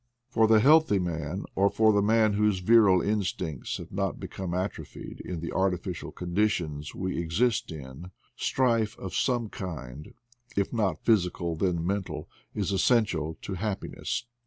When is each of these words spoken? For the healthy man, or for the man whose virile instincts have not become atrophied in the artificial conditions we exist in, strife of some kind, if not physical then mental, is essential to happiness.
For 0.31 0.47
the 0.47 0.59
healthy 0.61 0.97
man, 0.97 1.43
or 1.53 1.69
for 1.69 1.93
the 1.93 2.01
man 2.01 2.33
whose 2.33 2.57
virile 2.57 3.03
instincts 3.03 3.77
have 3.77 3.91
not 3.91 4.19
become 4.19 4.51
atrophied 4.51 5.19
in 5.23 5.41
the 5.41 5.51
artificial 5.51 6.11
conditions 6.11 6.95
we 6.95 7.19
exist 7.19 7.71
in, 7.71 8.09
strife 8.35 8.97
of 8.97 9.13
some 9.13 9.47
kind, 9.49 10.15
if 10.57 10.73
not 10.73 11.05
physical 11.05 11.53
then 11.55 11.85
mental, 11.85 12.27
is 12.55 12.71
essential 12.71 13.37
to 13.43 13.53
happiness. 13.53 14.25